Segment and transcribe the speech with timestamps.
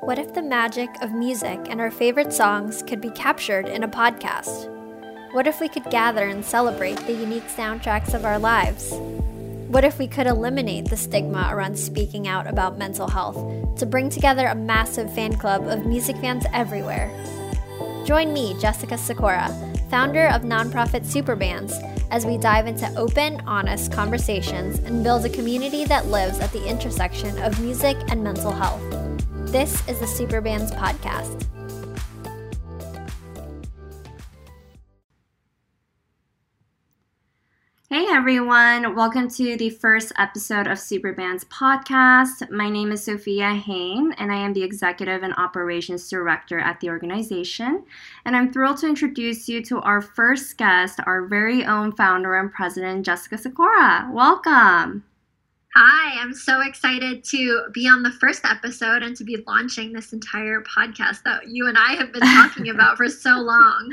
[0.00, 3.88] What if the magic of music and our favorite songs could be captured in a
[3.88, 4.66] podcast?
[5.32, 8.94] What if we could gather and celebrate the unique soundtracks of our lives?
[9.68, 14.08] What if we could eliminate the stigma around speaking out about mental health to bring
[14.08, 17.10] together a massive fan club of music fans everywhere?
[18.06, 19.54] Join me, Jessica Sikora,
[19.90, 21.74] founder of nonprofit Superbands,
[22.10, 26.66] as we dive into open, honest conversations and build a community that lives at the
[26.66, 28.89] intersection of music and mental health.
[29.50, 31.44] This is the Superbands Podcast.
[37.88, 42.48] Hey everyone, welcome to the first episode of Superbands podcast.
[42.52, 46.88] My name is Sophia Hain, and I am the Executive and Operations Director at the
[46.88, 47.82] organization.
[48.24, 52.52] And I'm thrilled to introduce you to our first guest, our very own founder and
[52.52, 54.08] president, Jessica Sikora.
[54.12, 55.02] Welcome.
[55.76, 60.12] Hi, I'm so excited to be on the first episode and to be launching this
[60.12, 63.92] entire podcast that you and I have been talking about for so long.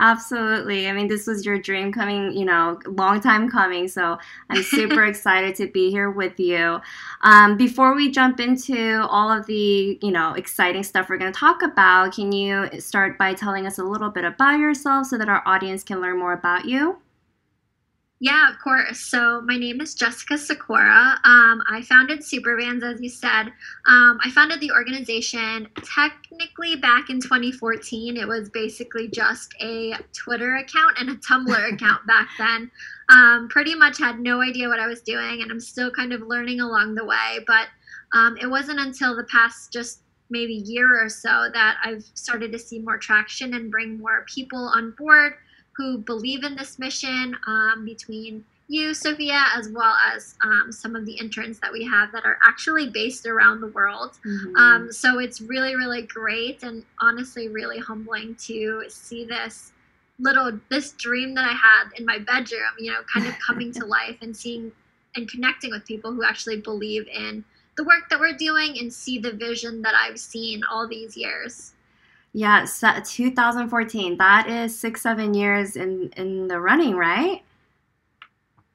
[0.00, 0.88] Absolutely.
[0.88, 3.88] I mean, this was your dream coming, you know, long time coming.
[3.88, 4.16] So
[4.48, 6.80] I'm super excited to be here with you.
[7.20, 11.38] Um, before we jump into all of the, you know, exciting stuff we're going to
[11.38, 15.28] talk about, can you start by telling us a little bit about yourself so that
[15.28, 16.96] our audience can learn more about you?
[18.20, 18.98] Yeah, of course.
[18.98, 21.20] So my name is Jessica Sikora.
[21.22, 23.52] Um, I founded Superbands, as you said.
[23.86, 28.16] Um, I founded the organization technically back in 2014.
[28.16, 32.68] It was basically just a Twitter account and a Tumblr account back then.
[33.08, 36.22] Um, pretty much had no idea what I was doing, and I'm still kind of
[36.22, 37.38] learning along the way.
[37.46, 37.68] But
[38.14, 42.58] um, it wasn't until the past just maybe year or so that I've started to
[42.58, 45.34] see more traction and bring more people on board
[45.78, 51.06] who believe in this mission um, between you, Sophia, as well as um, some of
[51.06, 54.18] the interns that we have that are actually based around the world.
[54.26, 54.56] Mm-hmm.
[54.56, 59.72] Um, so it's really, really great and honestly really humbling to see this
[60.18, 63.86] little this dream that I had in my bedroom, you know, kind of coming to
[63.86, 64.72] life and seeing
[65.14, 67.44] and connecting with people who actually believe in
[67.76, 71.72] the work that we're doing and see the vision that I've seen all these years.
[72.32, 74.16] Yeah, 2014.
[74.18, 77.42] That is six, seven years in in the running, right?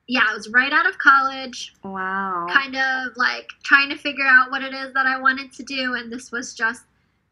[0.08, 1.74] Yeah, I was right out of college.
[1.84, 2.46] Wow.
[2.52, 5.94] Kind of like trying to figure out what it is that I wanted to do,
[5.96, 6.84] and this was just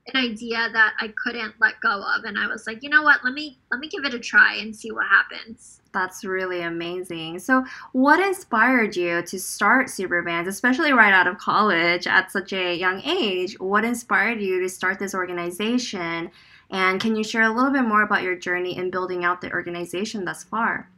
[0.08, 3.24] an idea that I couldn't let go of, and I was like, you know what?
[3.24, 5.82] Let me let me give it a try and see what happens.
[5.94, 7.40] That's really amazing.
[7.40, 12.76] So, what inspired you to start Superbands, especially right out of college at such a
[12.76, 13.60] young age?
[13.60, 16.32] What inspired you to start this organization?
[16.70, 19.52] And can you share a little bit more about your journey in building out the
[19.52, 20.90] organization thus far?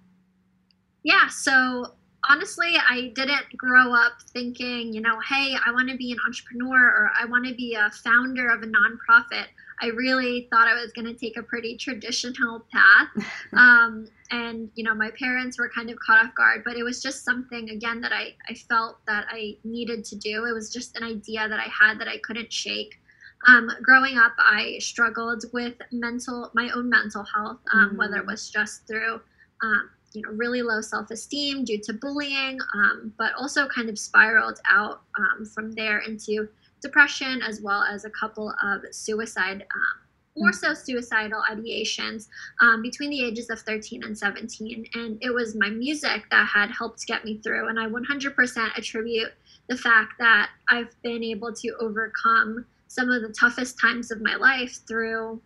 [1.01, 1.95] Yeah, so
[2.29, 6.77] honestly, I didn't grow up thinking, you know, hey, I want to be an entrepreneur
[6.77, 9.45] or I want to be a founder of a nonprofit.
[9.81, 13.09] I really thought I was going to take a pretty traditional path.
[13.53, 17.03] Um, and, you know, my parents were kind of caught off guard, but it was
[17.03, 20.45] just something, again, that I, I felt that I needed to do.
[20.45, 22.99] It was just an idea that I had that I couldn't shake.
[23.47, 27.97] Um, growing up, I struggled with mental, my own mental health, um, mm-hmm.
[27.97, 29.21] whether it was just through,
[29.61, 34.59] um, you know, really low self-esteem due to bullying, um, but also kind of spiraled
[34.69, 36.47] out um, from there into
[36.81, 39.99] depression as well as a couple of suicide, um,
[40.35, 42.27] more so suicidal ideations
[42.61, 44.85] um, between the ages of 13 and 17.
[44.93, 47.69] And it was my music that had helped get me through.
[47.69, 49.31] And I 100% attribute
[49.69, 54.35] the fact that I've been able to overcome some of the toughest times of my
[54.35, 55.41] life through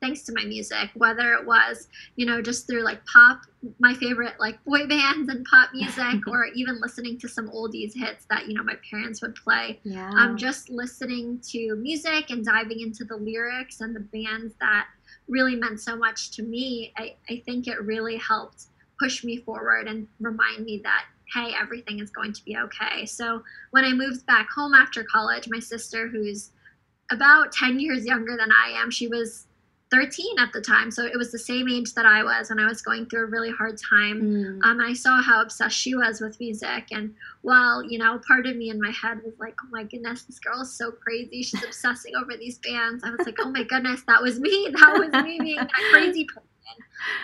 [0.00, 3.42] thanks to my music, whether it was, you know, just through like pop,
[3.78, 8.26] my favorite like boy bands and pop music, or even listening to some oldies hits
[8.30, 9.78] that, you know, my parents would play.
[9.82, 10.10] Yeah.
[10.10, 14.86] Um, just listening to music and diving into the lyrics and the bands that
[15.28, 18.66] really meant so much to me, I, I think it really helped
[18.98, 23.06] push me forward and remind me that hey, everything is going to be okay.
[23.06, 26.50] So when I moved back home after college, my sister, who's
[27.10, 29.46] about 10 years younger than I am, she was
[29.90, 30.90] 13 at the time.
[30.90, 33.26] So it was the same age that I was, and I was going through a
[33.26, 34.22] really hard time.
[34.22, 34.64] Mm.
[34.64, 36.86] Um, and I saw how obsessed she was with music.
[36.92, 40.22] And well, you know, part of me in my head was like, oh my goodness,
[40.22, 41.42] this girl is so crazy.
[41.42, 43.02] She's obsessing over these bands.
[43.04, 44.68] I was like, oh my goodness, that was me.
[44.80, 46.42] That was me being that crazy person.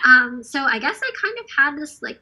[0.05, 2.19] Um, so I guess I kind of had this like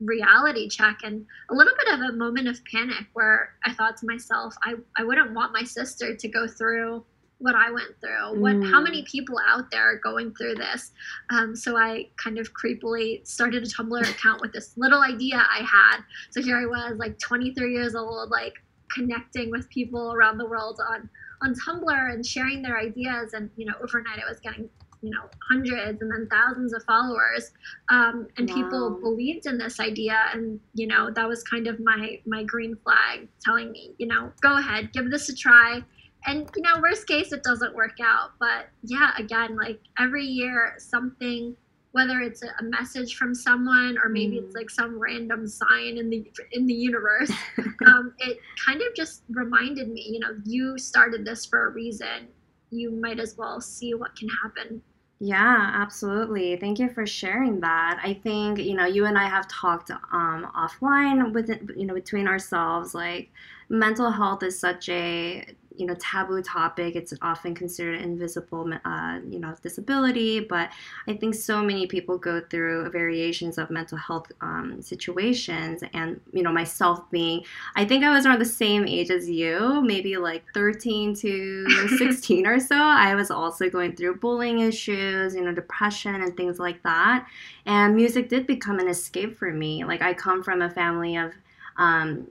[0.00, 4.06] reality check and a little bit of a moment of panic where I thought to
[4.06, 7.04] myself, I, I wouldn't want my sister to go through
[7.38, 8.40] what I went through.
[8.40, 9.06] What how many mm.
[9.06, 10.92] people out there are going through this?
[11.30, 15.62] Um, so I kind of creepily started a Tumblr account with this little idea I
[15.62, 16.00] had.
[16.30, 18.54] So here I was, like 23 years old, like
[18.92, 21.08] connecting with people around the world on
[21.42, 23.32] on Tumblr and sharing their ideas.
[23.32, 24.68] And, you know, overnight I was getting
[25.00, 27.52] you know hundreds and then thousands of followers
[27.88, 28.56] um, and wow.
[28.56, 32.76] people believed in this idea and you know that was kind of my my green
[32.82, 35.80] flag telling me you know go ahead give this a try
[36.28, 40.74] and you know worst case it doesn't work out but yeah again like every year
[40.78, 41.56] something
[41.92, 44.44] whether it's a message from someone or maybe mm.
[44.44, 47.32] it's like some random sign in the in the universe
[47.86, 52.28] um, it kind of just reminded me you know you started this for a reason
[52.70, 54.82] you might as well see what can happen.
[55.20, 56.56] Yeah, absolutely.
[56.56, 58.00] Thank you for sharing that.
[58.02, 62.28] I think, you know, you and I have talked um, offline with you know, between
[62.28, 63.30] ourselves, like
[63.68, 65.44] mental health is such a
[65.78, 66.96] you know taboo topic.
[66.96, 70.40] It's often considered invisible, uh, you know, disability.
[70.40, 70.70] But
[71.06, 76.42] I think so many people go through variations of mental health um, situations, and you
[76.42, 77.44] know, myself being,
[77.76, 82.46] I think I was around the same age as you, maybe like 13 to 16
[82.46, 82.76] or so.
[82.76, 87.26] I was also going through bullying issues, you know, depression and things like that.
[87.66, 89.84] And music did become an escape for me.
[89.84, 91.32] Like I come from a family of
[91.76, 92.28] um,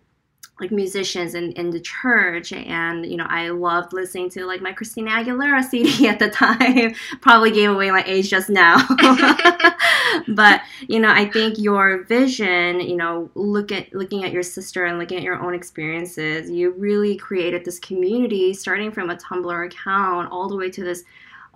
[0.59, 4.71] like musicians in, in the church and you know i loved listening to like my
[4.71, 6.93] christina aguilera cd at the time.
[7.21, 8.77] Probably gave away my age just now.
[10.29, 14.85] But you know i think your vision you know look at looking at your sister
[14.85, 19.65] and looking at your own experiences you really created this community starting from a tumblr
[19.65, 21.03] account all the way to this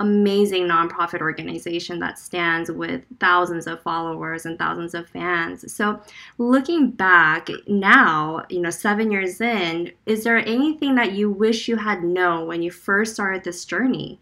[0.01, 5.71] amazing nonprofit organization that stands with thousands of followers and thousands of fans.
[5.71, 6.01] So,
[6.37, 11.77] looking back now, you know, seven years in, is there anything that you wish you
[11.77, 14.19] had known when you first started this journey?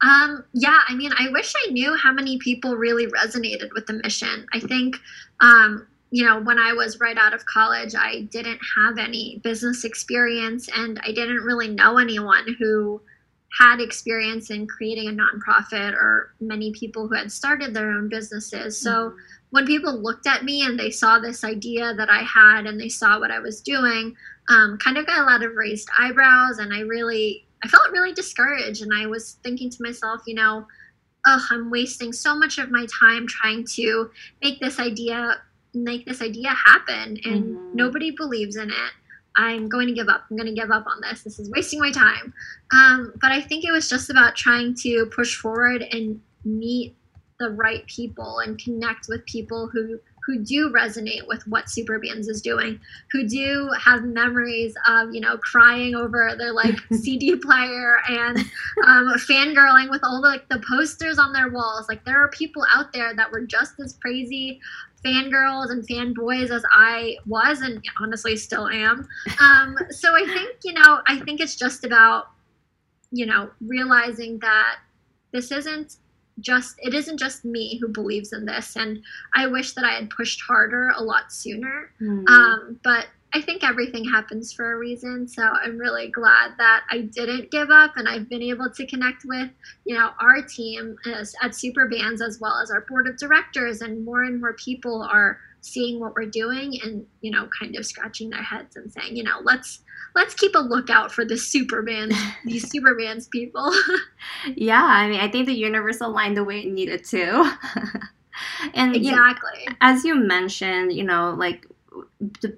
[0.00, 3.94] Um, yeah, I mean, I wish I knew how many people really resonated with the
[3.94, 4.46] mission.
[4.52, 4.96] I think,
[5.40, 9.84] um, you know, when I was right out of college, I didn't have any business
[9.84, 13.02] experience and I didn't really know anyone who
[13.56, 18.78] had experience in creating a nonprofit or many people who had started their own businesses.
[18.78, 19.18] So mm-hmm.
[19.50, 22.90] when people looked at me and they saw this idea that I had and they
[22.90, 24.14] saw what I was doing,
[24.50, 26.58] um, kind of got a lot of raised eyebrows.
[26.58, 28.82] And I really, I felt really discouraged.
[28.82, 30.66] And I was thinking to myself, you know,
[31.26, 34.10] oh, I'm wasting so much of my time trying to
[34.42, 35.40] make this idea
[35.74, 37.76] make this idea happen and mm-hmm.
[37.76, 38.92] nobody believes in it
[39.38, 40.24] I'm going to give up.
[40.28, 41.22] I'm going to give up on this.
[41.22, 42.34] This is wasting my time.
[42.72, 46.94] Um, but I think it was just about trying to push forward and meet
[47.38, 52.42] the right people and connect with people who who do resonate with what Superbands is
[52.42, 52.78] doing,
[53.10, 58.36] who do have memories of, you know, crying over their like CD player and
[58.84, 61.86] um, fangirling with all the, like the posters on their walls.
[61.88, 64.60] Like there are people out there that were just as crazy
[65.04, 69.08] fangirls and fanboys as I was and honestly still am.
[69.40, 72.28] Um, so I think, you know, I think it's just about,
[73.10, 74.76] you know, realizing that
[75.32, 75.96] this isn't
[76.40, 79.02] just it isn't just me who believes in this and
[79.34, 82.28] i wish that i had pushed harder a lot sooner mm.
[82.28, 87.00] um, but i think everything happens for a reason so i'm really glad that i
[87.00, 89.50] didn't give up and i've been able to connect with
[89.84, 94.04] you know our team as, at Superbands as well as our board of directors and
[94.04, 98.30] more and more people are seeing what we're doing and you know kind of scratching
[98.30, 99.80] their heads and saying you know let's
[100.14, 103.72] let's keep a lookout for the Superbands, these Superbands people.
[104.54, 107.56] yeah, I mean, I think the universe aligned the way it needed to.
[108.74, 109.60] and exactly.
[109.60, 111.66] You know, as you mentioned, you know, like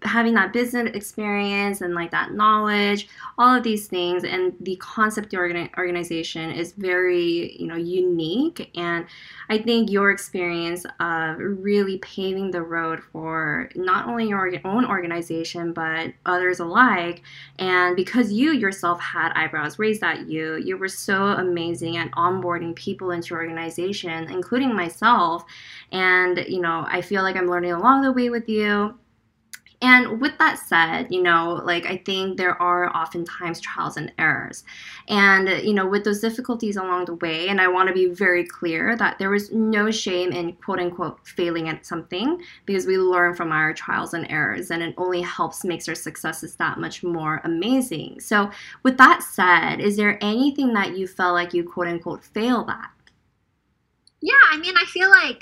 [0.02, 5.32] having that business experience and like that knowledge all of these things and the concept
[5.34, 5.40] of
[5.78, 9.06] organization is very you know unique and
[9.48, 15.72] i think your experience of really paving the road for not only your own organization
[15.72, 17.22] but others alike.
[17.58, 22.74] And because you yourself had eyebrows raised at you you were so amazing at onboarding
[22.74, 25.44] people into your organization including myself.
[25.92, 28.94] And you know i feel like i'm learning along the way with you
[29.82, 34.62] and with that said, you know, like I think there are oftentimes trials and errors.
[35.08, 38.44] And, you know, with those difficulties along the way, and I want to be very
[38.44, 43.34] clear that there was no shame in quote unquote failing at something because we learn
[43.34, 47.40] from our trials and errors and it only helps makes our successes that much more
[47.44, 48.20] amazing.
[48.20, 48.50] So,
[48.82, 52.90] with that said, is there anything that you felt like you quote unquote failed at?
[54.20, 55.40] Yeah, I mean, I feel like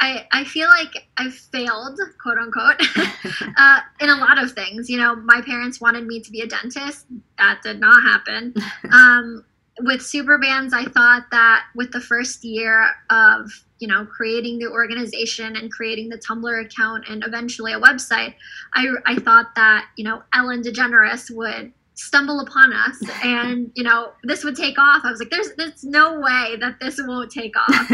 [0.00, 2.80] I, I feel like I've failed, quote unquote,
[3.56, 4.90] uh, in a lot of things.
[4.90, 7.06] You know, my parents wanted me to be a dentist.
[7.38, 8.54] That did not happen.
[8.92, 9.44] Um,
[9.80, 15.56] with Superbands, I thought that with the first year of, you know, creating the organization
[15.56, 18.34] and creating the Tumblr account and eventually a website,
[18.74, 24.12] I, I thought that, you know, Ellen DeGeneres would stumble upon us and you know
[24.24, 27.54] this would take off i was like there's there's no way that this won't take
[27.56, 27.92] off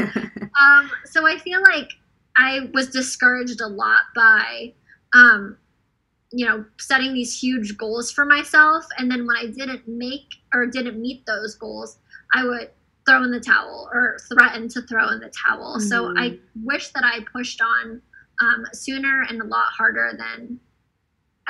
[0.60, 1.90] um, so i feel like
[2.36, 4.72] i was discouraged a lot by
[5.14, 5.56] um,
[6.32, 10.66] you know setting these huge goals for myself and then when i didn't make or
[10.66, 11.98] didn't meet those goals
[12.34, 12.70] i would
[13.06, 15.88] throw in the towel or threaten to throw in the towel mm-hmm.
[15.88, 18.00] so i wish that i pushed on
[18.42, 20.60] um, sooner and a lot harder than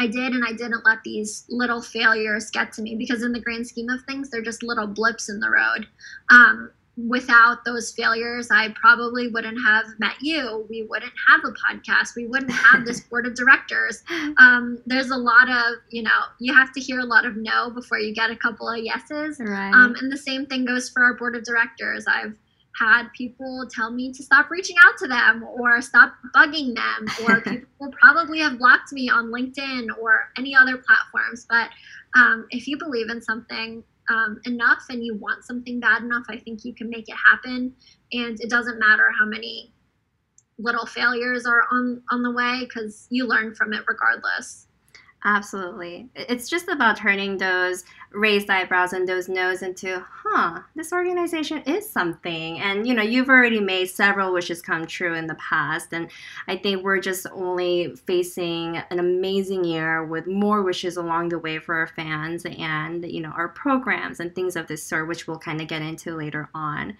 [0.00, 3.40] I did, and I didn't let these little failures get to me because, in the
[3.40, 5.86] grand scheme of things, they're just little blips in the road.
[6.30, 6.70] Um,
[7.08, 10.66] without those failures, I probably wouldn't have met you.
[10.68, 12.16] We wouldn't have a podcast.
[12.16, 14.02] We wouldn't have this board of directors.
[14.38, 17.70] Um, there's a lot of, you know, you have to hear a lot of no
[17.70, 19.40] before you get a couple of yeses.
[19.40, 19.72] Right.
[19.72, 22.04] Um, and the same thing goes for our board of directors.
[22.08, 22.36] I've
[22.78, 27.40] had people tell me to stop reaching out to them or stop bugging them or
[27.42, 31.68] people probably have blocked me on linkedin or any other platforms but
[32.16, 36.36] um, if you believe in something um, enough and you want something bad enough i
[36.36, 37.72] think you can make it happen
[38.12, 39.72] and it doesn't matter how many
[40.58, 44.66] little failures are on on the way because you learn from it regardless
[45.24, 46.08] Absolutely.
[46.14, 51.88] It's just about turning those raised eyebrows and those no's into, huh, this organization is
[51.88, 52.58] something.
[52.60, 55.92] And, you know, you've already made several wishes come true in the past.
[55.92, 56.10] And
[56.48, 61.58] I think we're just only facing an amazing year with more wishes along the way
[61.58, 65.38] for our fans and, you know, our programs and things of this sort, which we'll
[65.38, 66.96] kind of get into later on.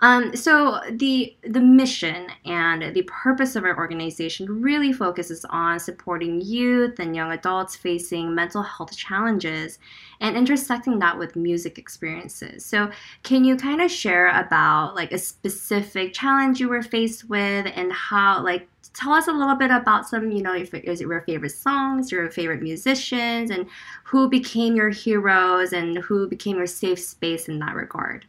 [0.00, 6.40] Um, so the the mission and the purpose of our organization really focuses on supporting
[6.40, 9.78] youth and young adults facing mental health challenges
[10.20, 12.66] and intersecting that with music experiences.
[12.66, 12.90] So
[13.22, 17.90] can you kind of share about like a specific challenge you were faced with and
[17.90, 22.12] how like tell us a little bit about some, you know, your, your favorite songs,
[22.12, 23.66] your favorite musicians, and
[24.04, 28.26] who became your heroes and who became your safe space in that regard.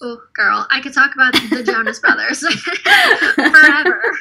[0.00, 2.40] Oh, girl, I could talk about the Jonas Brothers
[3.34, 4.02] forever.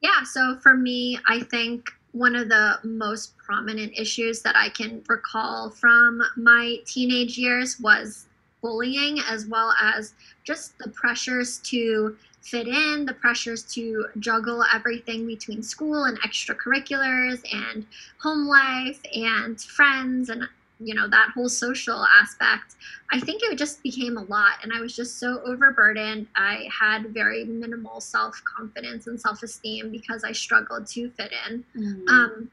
[0.00, 5.02] Yeah, so for me, I think one of the most prominent issues that I can
[5.08, 8.26] recall from my teenage years was
[8.60, 15.26] bullying, as well as just the pressures to fit in, the pressures to juggle everything
[15.26, 17.86] between school and extracurriculars and
[18.18, 20.48] home life and friends and
[20.80, 22.76] you know that whole social aspect
[23.12, 26.26] i think it just became a lot and i was just so overburdened.
[26.36, 31.64] I had very minimal self-confidence and self-esteem because i struggled to fit in.
[31.76, 32.08] Mm-hmm.
[32.08, 32.50] um,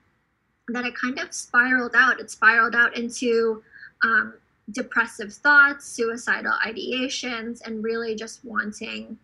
[0.69, 2.19] that it kind of spiraled out.
[2.19, 3.63] It spiraled out into
[4.03, 4.33] um,
[4.71, 9.17] depressive thoughts suicidal ideations and really just wanting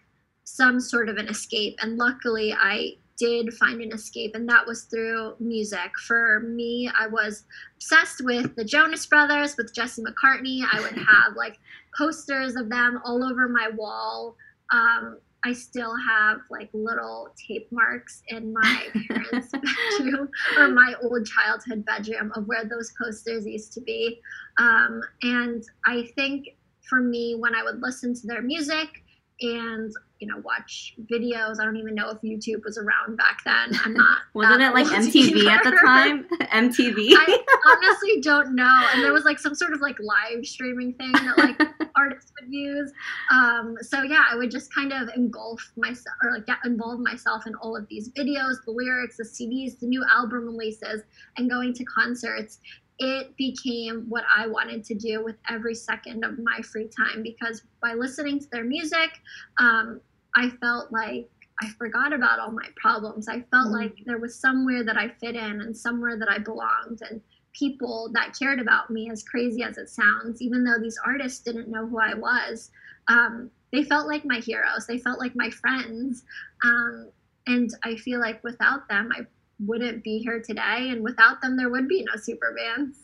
[0.43, 1.79] some sort of an escape.
[1.81, 5.92] And luckily i did find an escape, and that was through music.
[6.08, 7.44] For me, I was
[7.75, 10.63] obsessed with the Jonas Brothers, with Jesse McCartney.
[10.72, 11.60] I would have like
[11.96, 14.36] posters of them all over my wall.
[14.74, 19.51] Um, I still have like little tape marks in my parents'
[20.00, 24.20] bedroom or my old childhood bedroom of where those posters used to be.
[24.58, 26.48] Um, and I think
[26.90, 29.04] for me, when I would listen to their music
[29.42, 31.60] and you know watch videos.
[31.60, 33.78] I don't even know if youtube was around back then.
[33.86, 35.50] I'm not wasn't it like mtv either.
[35.50, 36.25] at the time?
[36.40, 38.88] Mtv i honestly don't know.
[38.94, 41.60] And there was like some sort of like live streaming thing that like
[41.98, 42.92] artists would use.
[43.32, 47.48] Um, so yeah i would just kind of engulf myself or like get involve myself
[47.48, 51.01] in all of these videos the lyrics the cds the new album releases
[51.38, 52.60] and going to concerts.
[53.00, 57.63] It became what I wanted to do with every second of my free time because
[57.82, 59.20] by listening to their music,
[59.58, 60.00] um,
[60.36, 61.30] I felt like
[61.62, 63.28] I forgot about all my problems.
[63.28, 66.40] I felt mm like there was somewhere that I fit in and somewhere that I
[66.40, 67.22] belonged and
[67.54, 71.68] people that cared about me, as crazy as it sounds, even though these artists didn't
[71.68, 72.72] know who I was.
[73.08, 76.24] Um, they felt like my heroes, they felt like my friends.
[76.64, 77.10] Um,
[77.48, 79.26] and I feel like without them, I
[79.60, 82.98] wouldn't be here today, and without them, there would be no super bands.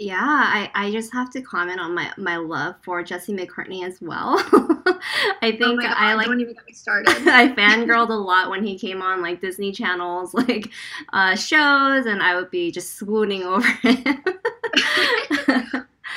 [0.00, 4.00] Yeah, I, I just have to comment on my, my love for Jesse McCartney as
[4.00, 4.36] well.
[5.42, 7.26] I think oh God, I like don't even get me started.
[7.26, 10.70] I fangirled a lot when he came on like Disney Channel's like
[11.12, 14.04] uh, shows, and I would be just swooning over him.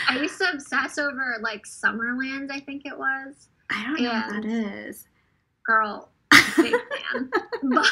[0.07, 3.47] I used to obsess over like Summerland, I think it was.
[3.71, 5.07] I don't know what that is.
[5.65, 6.09] Girl,
[6.57, 7.29] big fan.
[7.63, 7.88] but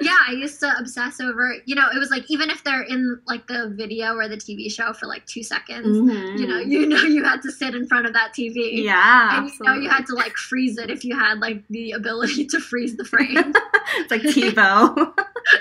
[0.00, 3.20] yeah, I used to obsess over, you know, it was like even if they're in
[3.26, 6.36] like the video or the TV show for like two seconds, mm-hmm.
[6.36, 8.84] you know, you know you had to sit in front of that TV.
[8.84, 9.36] Yeah.
[9.36, 9.66] And absolutely.
[9.66, 12.60] you know you had to like freeze it if you had like the ability to
[12.60, 13.36] freeze the frame.
[13.96, 15.14] it's like TiVo.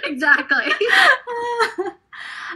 [0.03, 0.73] exactly.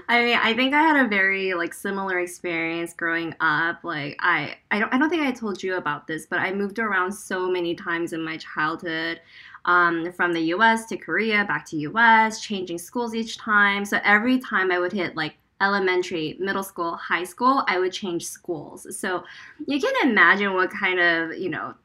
[0.08, 3.84] I mean, I think I had a very like similar experience growing up.
[3.84, 6.79] Like I I don't I don't think I told you about this, but I moved
[6.79, 9.22] around so many times in my childhood.
[9.65, 13.86] Um, from the US to Korea, back to US, changing schools each time.
[13.86, 18.25] So every time I would hit like elementary, middle school, high school, I would change
[18.25, 18.88] schools.
[18.98, 19.24] So
[19.67, 21.75] you can imagine what kind of, you know,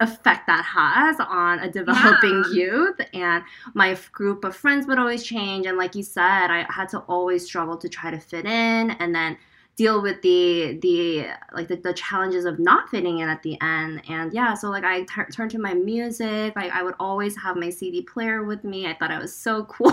[0.00, 2.64] effect that has on a developing yeah.
[2.64, 3.00] youth.
[3.12, 5.66] And my group of friends would always change.
[5.66, 8.90] And like you said i had to always struggle to try to fit in.
[8.92, 9.36] And then
[9.76, 14.02] deal with the the like the, the challenges of not fitting in at the end.
[14.08, 16.54] And yeah so like i t- turned to my music.
[16.54, 18.86] Like i would always have my cd player with me.
[18.86, 19.90] I thought i was so cool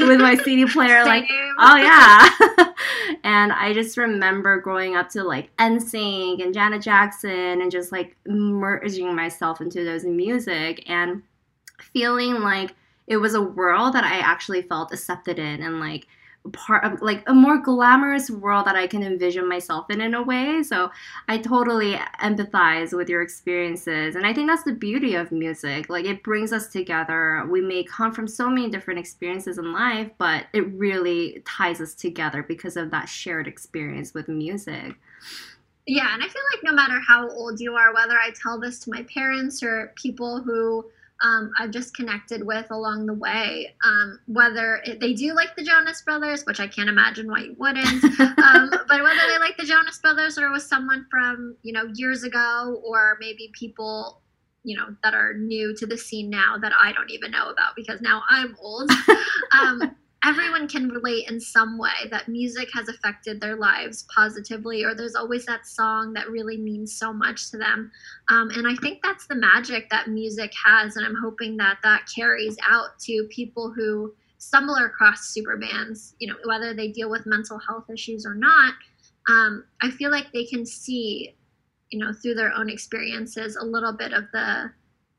[0.00, 1.24] with my cd player like
[1.58, 2.28] oh yeah.
[3.24, 8.16] And i just remember growing up to like nsync and janet jackson and just like
[8.26, 11.22] merging myself into those music and
[11.80, 12.74] feeling like
[13.06, 16.06] it was a world that i actually felt accepted in and like
[16.52, 20.22] part of like a more glamorous world that I can envision myself in in a
[20.22, 20.62] way.
[20.62, 20.90] So
[21.28, 24.16] I totally empathize with your experiences.
[24.16, 25.88] And I think that's the beauty of music.
[25.88, 27.46] Like it brings us together.
[27.48, 31.94] We may come from so many different experiences in life, but it really ties us
[31.94, 34.96] together because of that shared experience with music.
[35.86, 38.78] Yeah, and I feel like no matter how old you are, whether I tell this
[38.80, 40.86] to my parents or people who
[41.22, 43.74] um, I've just connected with along the way.
[43.84, 47.56] Um, whether it, they do like the Jonas Brothers, which I can't imagine why you
[47.58, 51.72] wouldn't, um, but whether they like the Jonas Brothers or it was someone from you
[51.72, 54.20] know years ago, or maybe people
[54.64, 57.74] you know that are new to the scene now that I don't even know about
[57.76, 58.90] because now I'm old.
[60.24, 65.16] Everyone can relate in some way that music has affected their lives positively or there's
[65.16, 67.90] always that song that really means so much to them.
[68.28, 72.02] Um, and i think that's the magic that music has and i'm hoping that that
[72.14, 77.26] carries out to people who stumble across super bands you know whether they deal with
[77.26, 78.74] mental health issues or not.
[79.28, 81.36] Um, i feel like they can see
[81.90, 84.70] you know through their own experiences a little bit of the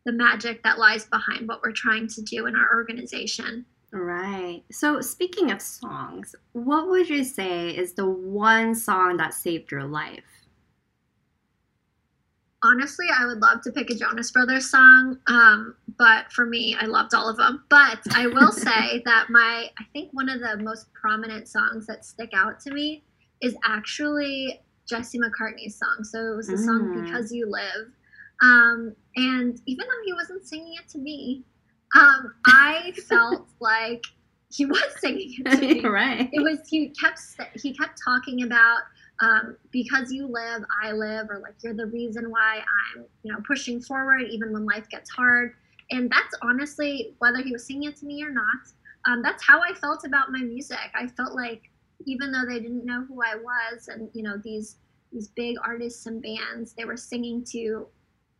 [0.05, 4.63] the magic that lies behind what we're trying to do in our organization Right.
[4.71, 9.83] So, speaking of songs, what would you say is the one song that saved your
[9.83, 10.23] life?
[12.63, 16.85] Honestly, I would love to pick a Jonas Brothers song, um, but for me, I
[16.85, 17.65] loved all of them.
[17.69, 22.03] But I will say that my, I think one of the most prominent songs that
[22.03, 23.03] stick out to me
[23.41, 26.03] is actually Jesse McCartney's song.
[26.03, 26.65] So it was the mm.
[26.65, 27.91] song Because You Live.
[28.41, 31.43] Um, and even though he wasn't singing it to me,
[31.95, 34.03] um, I felt like
[34.51, 35.81] he was singing it to me.
[35.81, 36.29] right.
[36.31, 37.19] It was he kept
[37.55, 38.79] he kept talking about
[39.19, 42.63] um, because you live, I live, or like you're the reason why
[42.95, 45.53] I'm you know pushing forward even when life gets hard.
[45.91, 48.45] And that's honestly whether he was singing it to me or not.
[49.05, 50.77] Um, that's how I felt about my music.
[50.95, 51.69] I felt like
[52.05, 54.77] even though they didn't know who I was, and you know these
[55.11, 57.85] these big artists and bands, they were singing to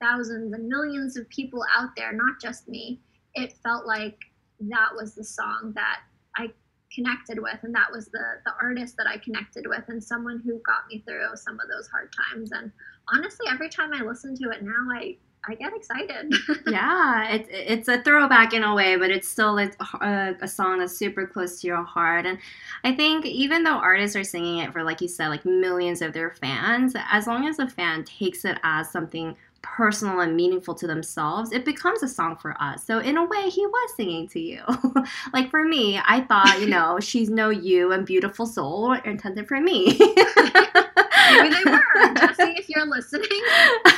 [0.02, 3.00] thousands and millions of people out there, not just me
[3.36, 4.18] it felt like
[4.60, 6.02] that was the song that
[6.38, 6.50] I
[6.94, 10.62] connected with and that was the the artist that I connected with and someone who
[10.66, 12.72] got me through some of those hard times and
[13.14, 16.34] honestly every time I listen to it now I I get excited.
[16.68, 19.70] yeah, it's it's a throwback in a way, but it's still a,
[20.00, 22.26] a, a, song that's super close to your heart.
[22.26, 22.38] And
[22.86, 26.14] I think even though artists are singing it for, like you said, like millions of
[26.14, 30.86] their fans, as long as a fan takes it as something personal and meaningful to
[30.86, 32.84] themselves, it becomes a song for us.
[32.86, 34.62] So in a way, he was singing to you.
[35.34, 39.60] like for me, I thought, you know, she's no you and beautiful soul intended for
[39.60, 39.98] me.
[39.98, 41.82] Maybe they were.
[42.16, 43.24] Jesse, if you're listening,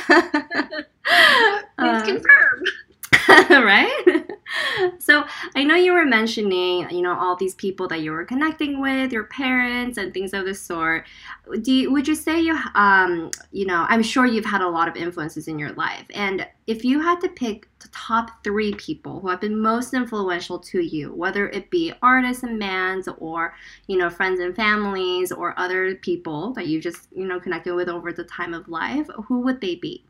[0.06, 0.84] please
[1.78, 2.62] uh, confirm.
[3.50, 4.15] right?
[5.56, 9.10] I know you were mentioning, you know, all these people that you were connecting with,
[9.10, 11.06] your parents and things of the sort.
[11.62, 14.86] Do you, would you say you, um, you know, I'm sure you've had a lot
[14.86, 19.20] of influences in your life, and if you had to pick the top three people
[19.20, 23.54] who have been most influential to you, whether it be artists and bands or,
[23.86, 27.88] you know, friends and families or other people that you just, you know, connected with
[27.88, 30.04] over the time of life, who would they be?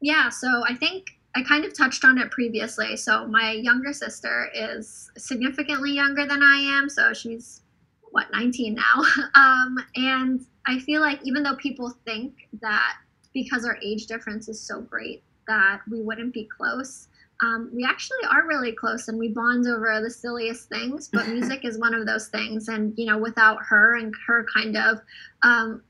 [0.00, 2.96] Yeah, so I think I kind of touched on it previously.
[2.96, 7.60] So my younger sister is significantly younger than I am, so she's
[8.10, 9.02] what 19 now.
[9.34, 12.94] Um, and I feel like even though people think that
[13.34, 17.08] because our age difference is so great that we wouldn't be close,
[17.42, 21.10] um, we actually are really close and we bond over the silliest things.
[21.12, 24.74] But music is one of those things, and you know, without her and her kind
[24.78, 25.00] of
[25.42, 25.82] um,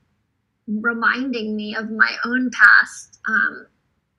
[0.67, 3.19] reminding me of my own past.
[3.29, 3.67] Um,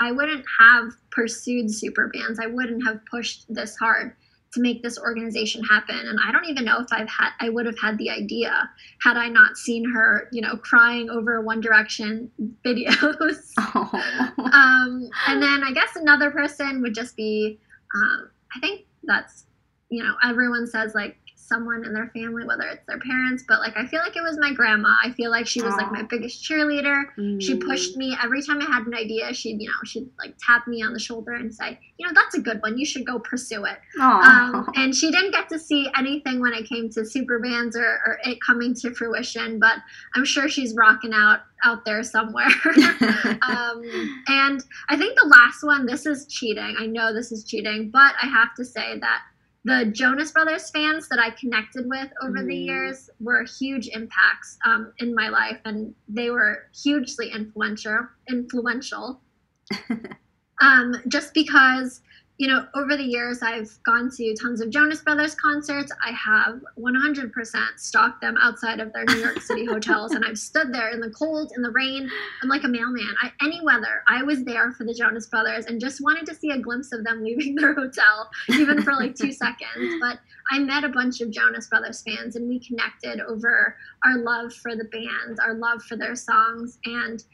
[0.01, 2.39] I wouldn't have pursued super bands.
[2.39, 4.15] I wouldn't have pushed this hard.
[4.53, 7.67] to make this organization happen and i don't even know if i've had i would
[7.67, 8.69] have had the idea
[9.03, 12.31] had i not seen her you know crying over one direction
[12.65, 13.91] videos oh.
[14.55, 17.59] um, and then i guess another person would just be
[17.95, 19.45] um, i think that's
[19.91, 23.77] you know everyone says like someone in their family, whether it's their parents, but like
[23.77, 24.97] I feel like it was my grandma.
[25.03, 25.79] I feel like she was Aww.
[25.79, 27.05] like my biggest cheerleader.
[27.19, 27.43] Mm.
[27.43, 29.33] She pushed me every time I had an idea.
[29.33, 32.35] She'd, you know, she'd like tap me on the shoulder and say, you know, that's
[32.35, 32.79] a good one.
[32.79, 33.79] You should go pursue it.
[34.01, 38.01] Um, and she didn't get to see anything when it came to super bands or,
[38.07, 39.79] or it coming to fruition, but
[40.15, 42.47] I'm sure she's rocking out out there somewhere.
[43.43, 43.83] um,
[44.29, 46.77] and I think the last one, this is cheating.
[46.79, 49.23] I know this is cheating, but I have to say that
[49.69, 52.47] the Jonas Brothers fans that I connected with over mm.
[52.47, 58.01] the years were huge impacts um, in my life, and they were hugely influential.
[58.29, 59.21] Influential,
[60.61, 62.01] um, just because
[62.39, 65.91] you know, over the years, I've gone to tons of Jonas Brothers concerts.
[66.05, 67.33] I have 100%
[67.77, 71.11] stalked them outside of their New York City hotels, and I've stood there in the
[71.11, 72.09] cold, in the rain.
[72.41, 73.13] I'm like a mailman.
[73.21, 76.51] I, any weather, I was there for the Jonas Brothers and just wanted to see
[76.51, 79.97] a glimpse of them leaving their hotel, even for like two seconds.
[80.01, 80.21] But
[80.53, 84.77] I met a bunch of Jonas Brothers fans, and we connected over our love for
[84.77, 87.25] the band, our love for their songs, and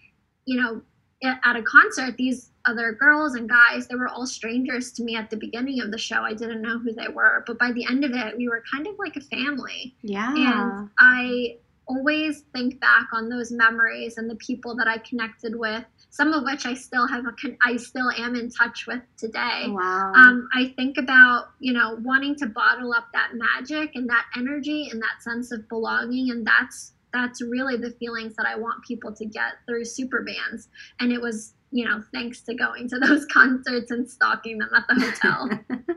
[0.47, 0.81] you know,
[1.23, 5.31] at a concert, these other girls and guys, they were all strangers to me at
[5.31, 6.23] the beginning of the show.
[6.23, 8.87] I didn't know who they were, but by the end of it, we were kind
[8.87, 9.95] of like a family.
[10.03, 10.35] Yeah.
[10.35, 15.85] And I always think back on those memories and the people that I connected with,
[16.11, 19.67] some of which I still have a con- I still am in touch with today.
[19.69, 20.13] Wow.
[20.15, 24.89] Um, I think about you know wanting to bottle up that magic and that energy
[24.91, 29.15] and that sense of belonging, and that's that's really the feelings that I want people
[29.15, 30.69] to get through super bands.
[30.99, 34.85] And it was, you know, thanks to going to those concerts and stalking them at
[34.89, 35.51] the hotel.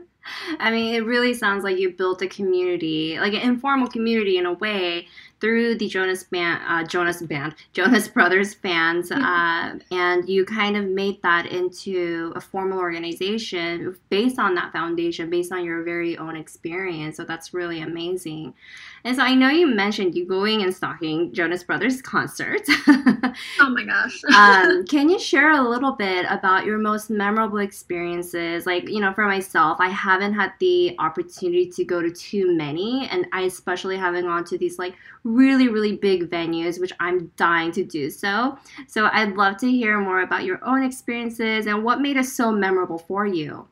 [0.58, 4.44] I mean, it really sounds like you built a community, like an informal community in
[4.44, 5.06] a way,
[5.40, 10.84] through the Jonas band, uh, Jonas band, Jonas Brothers fans, uh, and you kind of
[10.86, 16.36] made that into a formal organization based on that foundation, based on your very own
[16.36, 17.16] experience.
[17.16, 18.52] So that's really amazing.
[19.04, 22.68] And so I know you mentioned you going and stalking Jonas Brothers concerts.
[22.88, 24.20] oh my gosh.
[24.34, 28.66] um, can you share a little bit about your most memorable experiences?
[28.66, 33.08] Like, you know, for myself, I haven't had the opportunity to go to too many,
[33.10, 37.72] and I especially haven't gone to these like really, really big venues, which I'm dying
[37.72, 38.58] to do so.
[38.86, 42.50] So I'd love to hear more about your own experiences and what made it so
[42.50, 43.66] memorable for you.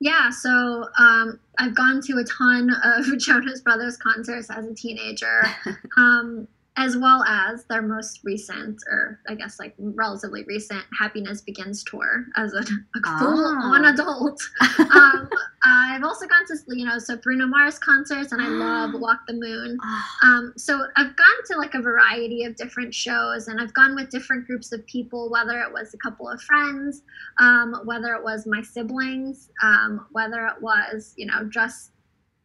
[0.00, 5.42] Yeah, so um, I've gone to a ton of Jonas Brothers concerts as a teenager.
[5.96, 11.84] Um, as well as their most recent, or I guess like relatively recent, Happiness Begins
[11.84, 13.92] tour as a, a full-on ah.
[13.92, 14.42] adult.
[14.92, 15.28] um,
[15.64, 19.34] I've also gone to you know so Bruno Mars concerts, and I love Walk the
[19.34, 19.78] Moon.
[19.82, 20.16] Ah.
[20.24, 24.10] Um, so I've gone to like a variety of different shows, and I've gone with
[24.10, 27.02] different groups of people, whether it was a couple of friends,
[27.38, 31.92] um, whether it was my siblings, um, whether it was you know just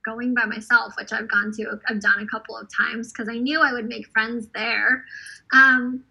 [0.09, 3.37] going by myself, which I've gone to, I've done a couple of times because I
[3.37, 5.03] knew I would make friends there.
[5.53, 6.03] Um,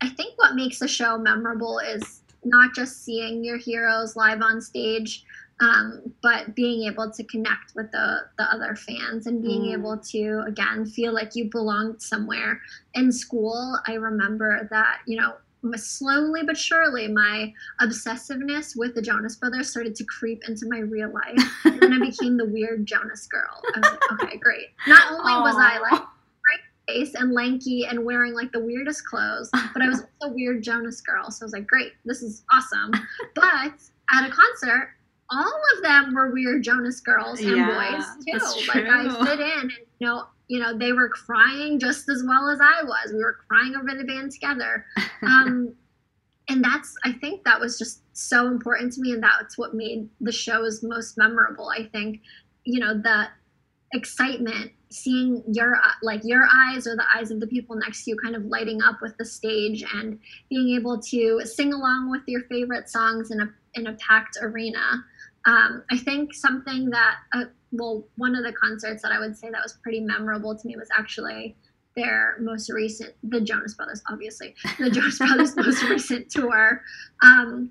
[0.00, 4.60] I think what makes a show memorable is not just seeing your heroes live on
[4.60, 5.24] stage,
[5.60, 9.74] um, but being able to connect with the, the other fans and being mm.
[9.74, 12.60] able to, again, feel like you belonged somewhere.
[12.94, 15.34] In school, I remember that, you know,
[15.76, 21.12] slowly but surely my obsessiveness with the Jonas Brothers started to creep into my real
[21.12, 21.50] life.
[21.64, 23.62] and then I became the weird Jonas girl.
[23.74, 24.68] I was like, okay, great.
[24.86, 25.42] Not only Aww.
[25.42, 26.02] was I like
[26.88, 30.62] face and lanky and wearing like the weirdest clothes, but I was also a weird
[30.62, 31.30] Jonas girl.
[31.30, 32.92] So I was like, great, this is awesome.
[33.34, 33.74] But
[34.12, 34.90] at a concert,
[35.30, 38.68] all of them were weird Jonas girls and yeah, boys too.
[38.74, 42.48] Like I fit in and you know you know, they were crying just as well
[42.48, 43.12] as I was.
[43.12, 44.84] We were crying over the band together.
[45.22, 45.74] Um,
[46.48, 49.12] and that's, I think that was just so important to me.
[49.12, 51.68] And that's what made the shows most memorable.
[51.68, 52.22] I think,
[52.64, 53.28] you know, the
[53.92, 58.16] excitement, seeing your, like your eyes or the eyes of the people next to you
[58.16, 62.44] kind of lighting up with the stage and being able to sing along with your
[62.44, 65.04] favorite songs in a, in a packed arena.
[65.46, 69.50] Um, I think something that, uh, well, one of the concerts that I would say
[69.50, 71.56] that was pretty memorable to me was actually
[71.96, 76.82] their most recent, the Jonas Brothers, obviously, the Jonas Brothers' most recent tour.
[77.22, 77.70] Um,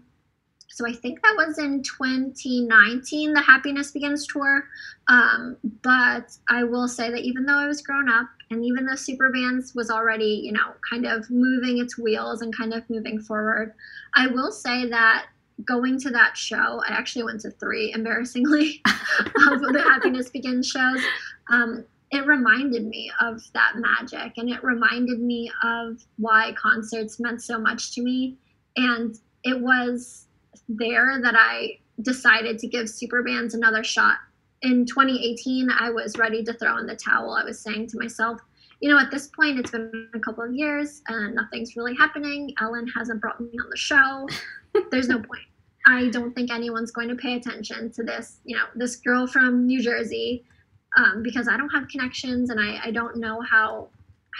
[0.79, 4.63] so I think that was in 2019, the Happiness Begins tour.
[5.07, 8.95] Um, but I will say that even though I was grown up, and even though
[8.95, 13.19] Super Bands was already, you know, kind of moving its wheels and kind of moving
[13.19, 13.73] forward,
[14.15, 15.25] I will say that
[15.65, 21.01] going to that show, I actually went to three, embarrassingly, of the Happiness Begins shows.
[21.49, 27.41] Um, it reminded me of that magic and it reminded me of why concerts meant
[27.41, 28.35] so much to me.
[28.75, 30.25] And it was
[30.67, 34.17] there that I decided to give Superbands another shot.
[34.61, 37.31] In 2018, I was ready to throw in the towel.
[37.31, 38.41] I was saying to myself,
[38.79, 42.53] you know, at this point, it's been a couple of years and nothing's really happening.
[42.61, 44.27] Ellen hasn't brought me on the show.
[44.91, 45.41] There's no point.
[45.85, 49.65] I don't think anyone's going to pay attention to this, you know, this girl from
[49.65, 50.45] New Jersey,
[50.97, 53.89] um, because I don't have connections and I, I don't know how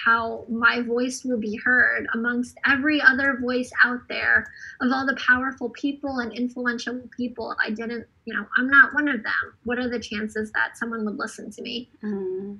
[0.05, 4.45] how my voice will be heard amongst every other voice out there
[4.81, 7.55] of all the powerful people and influential people.
[7.61, 9.53] I didn't, you know, I'm not one of them.
[9.63, 11.89] What are the chances that someone would listen to me?
[12.03, 12.59] Mm.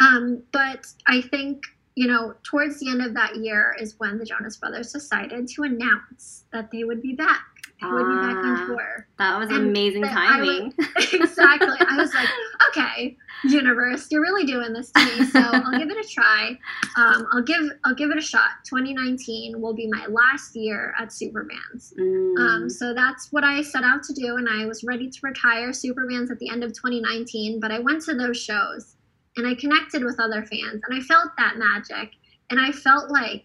[0.00, 1.62] Um, but I think,
[1.94, 5.62] you know, towards the end of that year is when the Jonas Brothers decided to
[5.62, 7.42] announce that they would be back.
[7.80, 9.06] They would be back on ah, tour.
[9.18, 10.74] That was and amazing timing.
[10.78, 11.76] I was, exactly.
[11.80, 12.28] I was like,
[12.68, 15.24] okay, universe, you're really doing this to me.
[15.24, 16.58] So I'll give it a try.
[16.96, 18.50] Um, I'll give I'll give it a shot.
[18.68, 21.94] 2019 will be my last year at Superbands.
[21.98, 22.38] Mm.
[22.38, 25.70] Um, so that's what I set out to do, and I was ready to retire
[25.70, 27.60] Superbands at the end of 2019.
[27.60, 28.96] But I went to those shows
[29.40, 32.10] and I connected with other fans and I felt that magic
[32.50, 33.44] and I felt like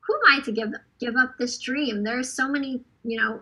[0.00, 2.02] who am I to give give up this dream?
[2.02, 3.40] There's so many, you know,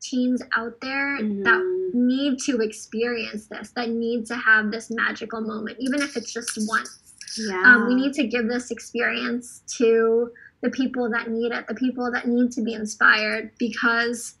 [0.00, 1.42] teens out there mm-hmm.
[1.42, 6.32] that need to experience this, that need to have this magical moment, even if it's
[6.32, 6.98] just once.
[7.38, 7.62] Yeah.
[7.64, 10.30] Um, we need to give this experience to
[10.62, 14.34] the people that need it, the people that need to be inspired, because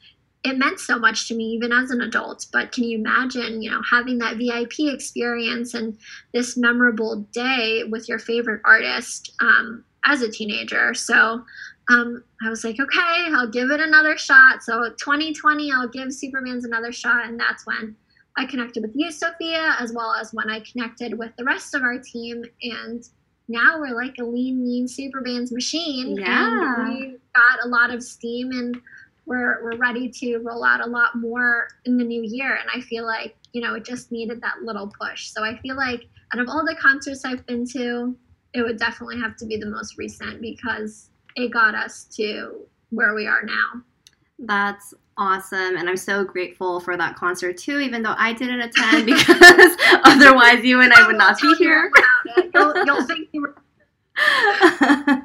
[0.44, 3.70] it meant so much to me even as an adult but can you imagine you
[3.70, 5.96] know having that vip experience and
[6.32, 11.42] this memorable day with your favorite artist um, as a teenager so
[11.88, 16.64] um, i was like okay i'll give it another shot so 2020 i'll give superbands
[16.64, 17.94] another shot and that's when
[18.36, 21.82] i connected with you sophia as well as when i connected with the rest of
[21.82, 23.08] our team and
[23.48, 26.78] now we're like a lean mean superbands machine yeah.
[26.80, 28.80] and we got a lot of steam and
[29.26, 32.56] we're we're ready to roll out a lot more in the new year.
[32.56, 35.28] And i feel like you know it just needed that little push.
[35.28, 38.16] So i feel like out of all the concerts i've been to
[38.54, 43.14] it would definitely have to be the most recent because it got us to where
[43.14, 43.82] we are now.
[44.38, 45.76] That's awesome.
[45.76, 50.64] And i'm so grateful for that concert too even though i didn't attend because otherwise
[50.64, 51.90] you and i would not be here.
[52.54, 53.54] you'll, you'll think you were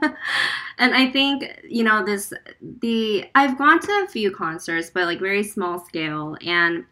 [0.77, 2.33] and I think you know this
[2.81, 6.37] the I've gone to a few concerts, but like very small scale.
[6.45, 6.85] And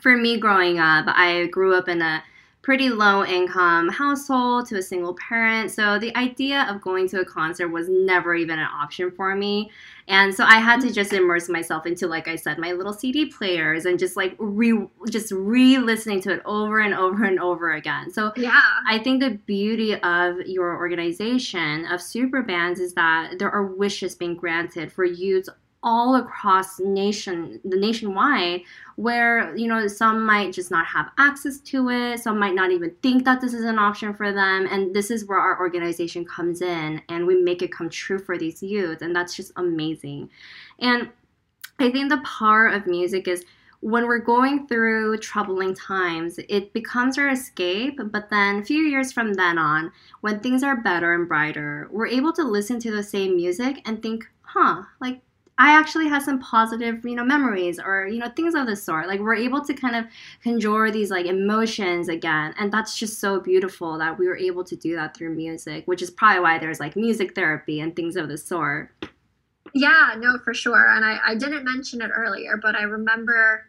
[0.00, 2.22] for me, growing up, I grew up in a
[2.62, 5.70] pretty low income household to a single parent.
[5.70, 9.70] So the idea of going to a concert was never even an option for me.
[10.06, 13.26] And so I had to just immerse myself into, like I said, my little CD
[13.26, 18.10] players and just like re just re-listening to it over and over and over again.
[18.10, 23.50] So yeah, I think the beauty of your organization of super bands is that there
[23.50, 25.48] are wishes being granted for youths
[25.82, 28.60] all across nation the nationwide
[28.96, 32.94] where you know some might just not have access to it some might not even
[33.02, 36.62] think that this is an option for them and this is where our organization comes
[36.62, 40.30] in and we make it come true for these youth and that's just amazing
[40.78, 41.08] and
[41.80, 43.44] i think the power of music is
[43.80, 47.98] when we're going through troubling times, it becomes our escape.
[48.12, 49.90] But then a few years from then on,
[50.20, 54.00] when things are better and brighter, we're able to listen to the same music and
[54.00, 55.20] think, huh, like
[55.58, 59.06] I actually have some positive, you know, memories or, you know, things of the sort.
[59.06, 60.06] Like we're able to kind of
[60.42, 62.54] conjure these like emotions again.
[62.58, 66.02] And that's just so beautiful that we were able to do that through music, which
[66.02, 68.90] is probably why there's like music therapy and things of the sort.
[69.74, 70.88] Yeah, no, for sure.
[70.88, 73.66] And I, I didn't mention it earlier, but I remember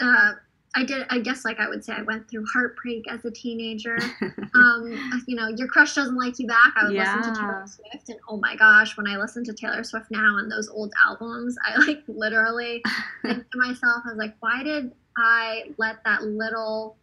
[0.00, 0.32] uh,
[0.76, 1.06] I did.
[1.08, 3.98] I guess like I would say I went through heartbreak as a teenager.
[4.54, 6.74] um, you know, your crush doesn't like you back.
[6.76, 7.16] I would yeah.
[7.16, 10.36] listen to Taylor Swift, and oh my gosh, when I listen to Taylor Swift now
[10.36, 12.82] and those old albums, I like literally
[13.22, 16.98] think to myself, I was like, why did I let that little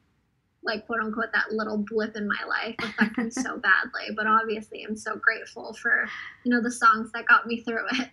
[0.64, 4.82] like quote unquote that little blip in my life affect me so badly but obviously
[4.84, 6.08] i'm so grateful for
[6.46, 8.10] you know the songs that got me through it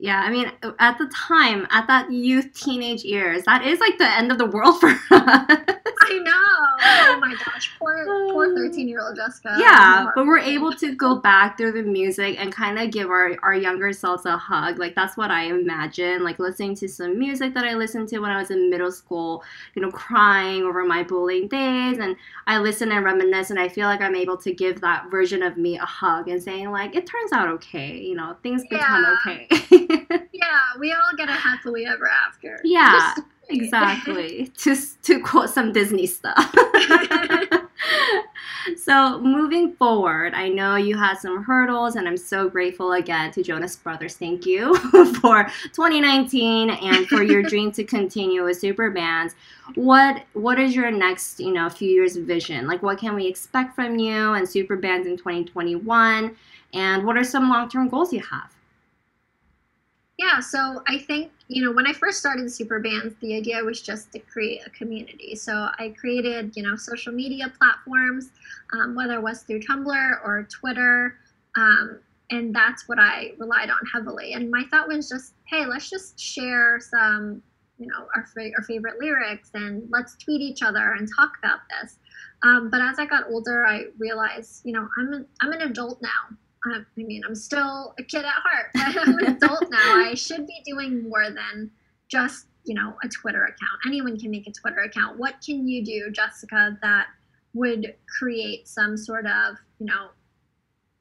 [0.00, 4.10] yeah, I mean, at the time, at that youth teenage years, that is like the
[4.10, 5.00] end of the world for us.
[5.10, 6.59] I know.
[6.90, 8.54] Oh my gosh, poor poor oh.
[8.56, 9.56] thirteen year old Jessica.
[9.58, 13.10] Yeah, oh but we're able to go back through the music and kind of give
[13.10, 14.78] our our younger selves a hug.
[14.78, 16.24] Like that's what I imagine.
[16.24, 19.42] Like listening to some music that I listened to when I was in middle school.
[19.74, 23.86] You know, crying over my bullying days, and I listen and reminisce, and I feel
[23.86, 27.06] like I'm able to give that version of me a hug and saying like, it
[27.06, 27.98] turns out okay.
[27.98, 29.16] You know, things become Yeah.
[29.32, 29.46] okay.
[30.32, 32.60] yeah, we all get a happily ever after.
[32.64, 33.14] Yeah,
[33.50, 34.52] exactly.
[34.58, 36.54] to to quote some Disney stuff.
[38.76, 43.42] so moving forward, I know you had some hurdles, and I'm so grateful again to
[43.42, 44.16] Jonas Brothers.
[44.16, 44.74] Thank you
[45.20, 49.34] for 2019 and for your dream to continue with super bands.
[49.74, 52.66] What what is your next you know few years vision?
[52.66, 56.36] Like what can we expect from you and super bands in 2021?
[56.72, 58.54] And what are some long term goals you have?
[60.20, 64.12] Yeah, so I think, you know, when I first started Superbands, the idea was just
[64.12, 65.34] to create a community.
[65.34, 68.28] So I created, you know, social media platforms,
[68.74, 71.16] um, whether it was through Tumblr or Twitter.
[71.56, 74.34] Um, and that's what I relied on heavily.
[74.34, 77.42] And my thought was just, hey, let's just share some,
[77.78, 78.26] you know, our,
[78.58, 81.96] our favorite lyrics and let's tweet each other and talk about this.
[82.42, 86.36] Um, but as I got older, I realized, you know, I'm I'm an adult now.
[86.64, 89.78] I I mean, I'm still a kid at heart, but I'm an adult now.
[90.06, 91.70] I should be doing more than
[92.08, 93.80] just, you know, a Twitter account.
[93.86, 95.18] Anyone can make a Twitter account.
[95.18, 97.06] What can you do, Jessica, that
[97.54, 100.08] would create some sort of, you know,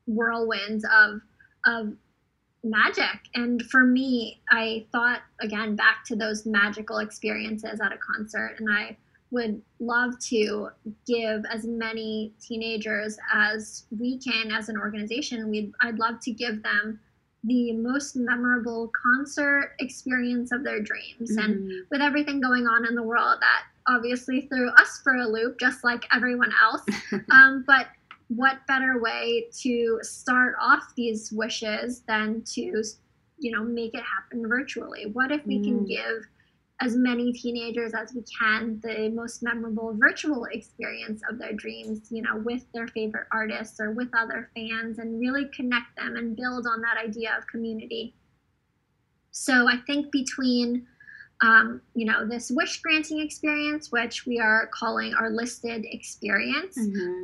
[0.08, 1.22] whirlwind of
[1.66, 1.94] of
[2.64, 3.20] magic?
[3.36, 8.70] And for me, I thought again back to those magical experiences at a concert, and
[8.72, 8.98] I
[9.32, 10.70] would love to
[11.06, 15.50] give as many teenagers as we can as an organization.
[15.50, 17.00] We'd, I'd love to give them
[17.44, 21.38] the most memorable concert experience of their dreams.
[21.38, 25.60] And with everything going on in the world, that obviously threw us for a loop,
[25.60, 26.82] just like everyone else.
[27.32, 27.88] um, but
[28.28, 32.84] what better way to start off these wishes than to,
[33.40, 35.06] you know, make it happen virtually?
[35.06, 35.88] What if we can Mm.
[35.88, 36.28] give
[36.82, 42.22] as many teenagers as we can the most memorable virtual experience of their dreams, you
[42.22, 46.66] know, with their favorite artists or with other fans and really connect them and build
[46.68, 48.16] on that idea of community.
[49.32, 50.88] So I think between
[51.42, 57.22] um, you know, this wish granting experience, which we are calling our listed experience, Mhm.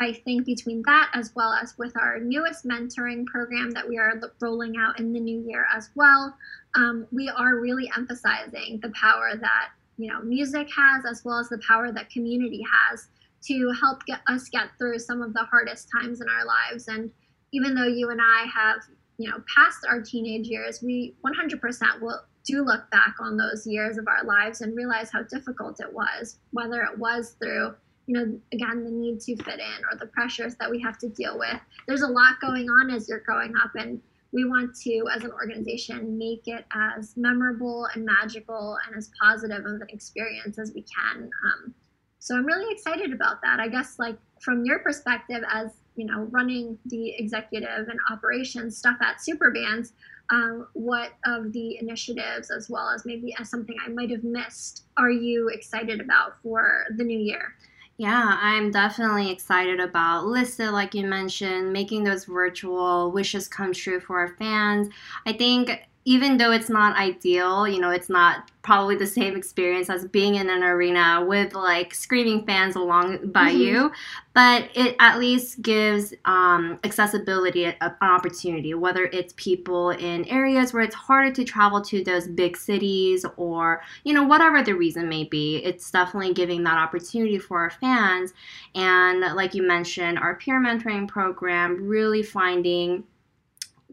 [0.00, 4.14] I think between that, as well as with our newest mentoring program that we are
[4.40, 6.34] rolling out in the new year as well,
[6.74, 11.50] um, we are really emphasizing the power that you know music has, as well as
[11.50, 13.08] the power that community has
[13.42, 16.88] to help get us get through some of the hardest times in our lives.
[16.88, 17.10] And
[17.52, 18.78] even though you and I have
[19.18, 23.98] you know passed our teenage years, we 100% will do look back on those years
[23.98, 27.74] of our lives and realize how difficult it was, whether it was through
[28.10, 31.08] you know, again, the need to fit in or the pressures that we have to
[31.08, 31.60] deal with.
[31.86, 34.00] There's a lot going on as you're growing up, and
[34.32, 39.64] we want to, as an organization, make it as memorable and magical and as positive
[39.64, 41.30] of an experience as we can.
[41.44, 41.72] Um,
[42.18, 43.60] so I'm really excited about that.
[43.60, 48.96] I guess, like from your perspective, as you know, running the executive and operations stuff
[49.02, 49.92] at Superbands,
[50.30, 54.86] um, what of the initiatives, as well as maybe as something I might have missed,
[54.96, 57.54] are you excited about for the new year?
[58.00, 64.00] Yeah, I'm definitely excited about Lista, like you mentioned, making those virtual wishes come true
[64.00, 64.88] for our fans.
[65.26, 69.90] I think even though it's not ideal, you know, it's not probably the same experience
[69.90, 73.58] as being in an arena with like screaming fans along by Mhm.
[73.58, 73.92] you,
[74.32, 80.72] but it at least gives um, accessibility a- an opportunity, whether it's people in areas
[80.72, 85.06] where it's harder to travel to those big cities or, you know, whatever the reason
[85.08, 85.56] may be.
[85.58, 88.32] It's definitely giving that opportunity for our fans.
[88.74, 93.04] And like you mentioned, our peer mentoring program really finding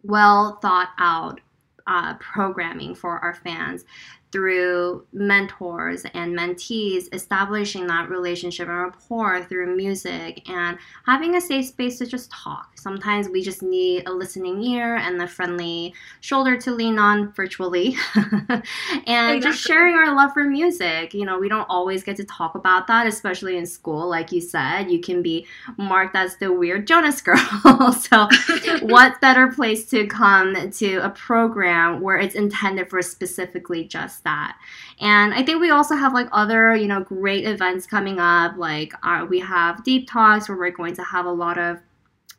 [0.04, 1.41] well thought out
[1.88, 3.86] uh, programming for our fans
[4.32, 11.68] through mentors and mentees, establishing that relationship and rapport through music and having a safe
[11.68, 12.78] space to just talk.
[12.78, 17.96] Sometimes we just need a listening ear and a friendly shoulder to lean on virtually.
[19.08, 21.13] and just sharing our love for music.
[21.13, 24.10] You know, we don't always get to talk about that, especially in school.
[24.10, 27.38] Like you said, you can be marked as the weird Jonas girl.
[27.94, 28.28] so,
[28.82, 34.58] what better place to come to a program where it's intended for specifically just that?
[34.99, 38.57] And I think we also have like other, you know, great events coming up.
[38.57, 41.80] Like uh, we have deep talks where we're going to have a lot of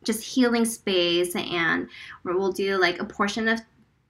[0.05, 1.89] just healing space and
[2.23, 3.61] where we'll do like a portion of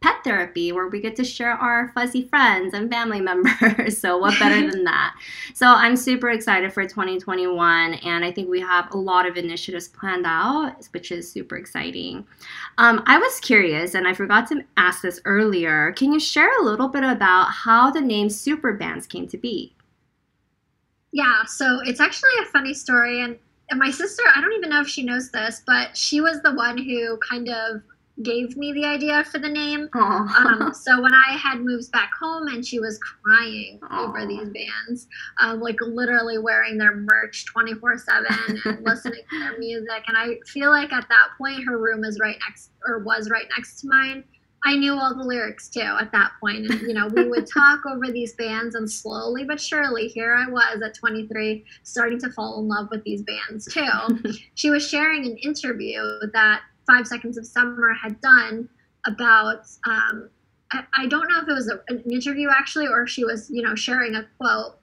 [0.01, 3.99] pet therapy where we get to share our fuzzy friends and family members.
[3.99, 5.17] so, what better than that?
[5.55, 9.89] So, I'm super excited for 2021, and I think we have a lot of initiatives
[9.89, 12.27] planned out, which is super exciting.
[12.79, 15.93] Um, I was curious, and I forgot to ask this earlier.
[15.93, 19.75] Can you share a little bit about how the name Superbands came to be?
[21.13, 23.37] Yeah, so it's actually a funny story, and,
[23.71, 26.53] and my sister, I don't even know if she knows this, but she was the
[26.55, 27.83] one who kind of
[28.23, 29.89] gave me the idea for the name.
[29.95, 34.09] Um, so when I had moved back home and she was crying Aww.
[34.09, 35.07] over these bands,
[35.41, 38.27] um, like literally wearing their merch 24 7
[38.65, 40.03] and listening to their music.
[40.09, 43.47] And I feel like at that point, her room is right next or was right
[43.57, 44.25] next to mine.
[44.65, 46.71] I knew all the lyrics too at that point.
[46.71, 50.51] And, you know, we would talk over these bands, and slowly but surely, here I
[50.51, 54.33] was at 23, starting to fall in love with these bands too.
[54.55, 56.03] she was sharing an interview
[56.33, 58.69] that Five Seconds of Summer had done
[59.07, 59.67] about.
[59.87, 60.31] Um,
[60.73, 63.49] I, I, don't know if it was a, an interview actually, or if she was,
[63.51, 64.79] you know, sharing a quote,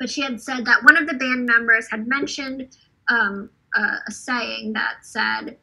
[0.00, 2.76] but she had said that one of the band members had mentioned
[3.08, 5.58] um, a, a saying that said,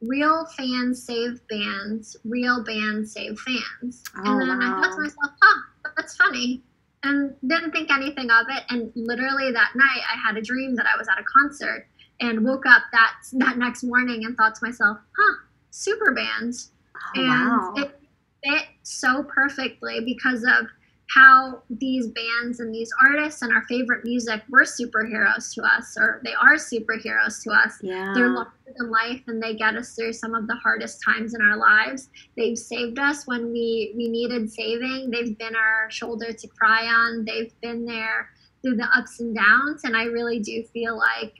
[0.00, 4.02] real fans save bands, real bands save fans.
[4.24, 4.78] Oh, and then wow.
[4.78, 5.62] I thought to myself, huh,
[5.96, 6.62] that's funny.
[7.02, 8.62] And didn't think anything of it.
[8.70, 11.86] And literally that night, I had a dream that I was at a concert
[12.20, 15.36] and woke up that that next morning and thought to myself, huh,
[15.70, 16.70] super bands.
[16.96, 17.74] Oh, and wow.
[17.76, 18.00] it
[18.44, 20.66] fit so perfectly because of
[21.14, 26.20] how these bands and these artists and our favorite music were superheroes to us, or
[26.24, 27.78] they are superheroes to us.
[27.82, 28.12] Yeah.
[28.14, 31.42] They're larger than life and they get us through some of the hardest times in
[31.42, 32.08] our lives.
[32.36, 35.10] They've saved us when we, we needed saving.
[35.10, 37.24] They've been our shoulder to cry on.
[37.24, 38.30] They've been there
[38.62, 39.84] through the ups and downs.
[39.84, 41.34] And I really do feel like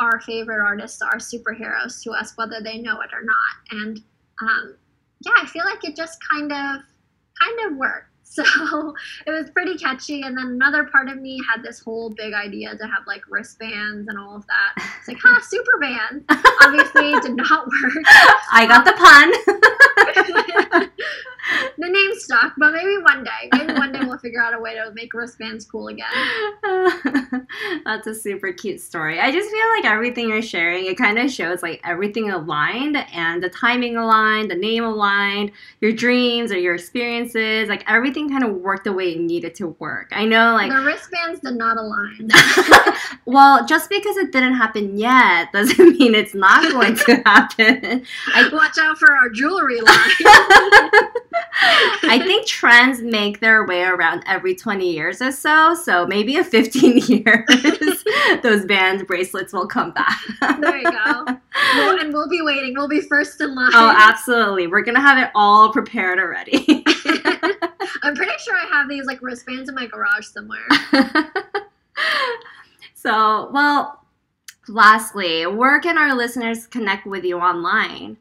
[0.00, 3.82] our favorite artists are superheroes to us, whether they know it or not.
[3.82, 4.00] And
[4.40, 4.76] um,
[5.24, 6.82] yeah, I feel like it just kind of
[7.40, 8.06] kind of worked.
[8.32, 8.94] So
[9.26, 10.22] it was pretty catchy.
[10.22, 14.06] And then another part of me had this whole big idea to have like wristbands
[14.08, 14.72] and all of that.
[15.00, 16.24] It's like, huh, super band.
[16.62, 18.04] Obviously, it did not work.
[18.52, 20.88] I got the pun.
[21.78, 24.74] the name stuck, but maybe one day, maybe one day we'll figure out a way
[24.74, 26.06] to make wristbands cool again.
[27.84, 29.18] That's a super cute story.
[29.18, 33.42] I just feel like everything you're sharing, it kind of shows like everything aligned and
[33.42, 38.54] the timing aligned, the name aligned, your dreams or your experiences, like everything kind of
[38.56, 40.08] worked the way it needed to work.
[40.12, 42.30] I know like the wristbands did not align.
[43.24, 48.06] well, just because it didn't happen yet doesn't mean it's not going to happen.
[48.34, 50.10] I, Watch out for our jewelry line.
[51.62, 55.74] I think trends make their way around every 20 years or so.
[55.74, 58.04] So maybe in 15 years,
[58.42, 60.18] those band bracelets will come back.
[60.40, 61.24] there you go.
[61.76, 62.74] We'll, and we'll be waiting.
[62.74, 63.70] We'll be first in line.
[63.74, 64.66] Oh, absolutely.
[64.66, 66.64] We're going to have it all prepared already.
[68.02, 70.66] I'm pretty sure I have these like wristbands in my garage somewhere.
[72.94, 74.04] so, well,
[74.68, 78.16] lastly, where can our listeners connect with you online?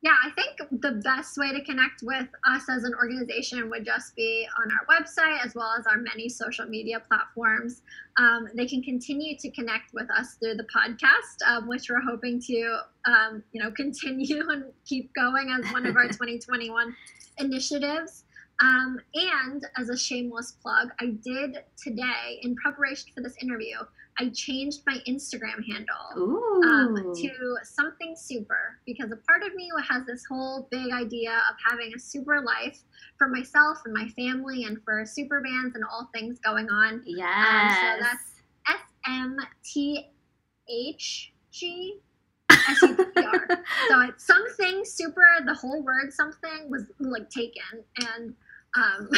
[0.00, 4.14] Yeah, I think the best way to connect with us as an organization would just
[4.14, 7.82] be on our website as well as our many social media platforms.
[8.16, 12.40] Um, they can continue to connect with us through the podcast, um, which we're hoping
[12.42, 16.94] to, um, you know, continue and keep going as one of our 2021
[17.38, 18.22] initiatives.
[18.60, 23.78] Um, and as a shameless plug, I did today, in preparation for this interview,
[24.20, 30.04] I changed my Instagram handle um, to something super because a part of me has
[30.06, 32.80] this whole big idea of having a super life
[33.16, 37.02] for myself and my family and for Superbands and all things going on.
[37.06, 37.78] Yes.
[37.78, 40.10] Um, so that's S M T
[40.68, 42.00] H G
[42.50, 43.48] S U P R.
[43.88, 47.84] So it's something super, the whole word something was like taken.
[48.16, 48.34] And
[48.76, 49.10] um,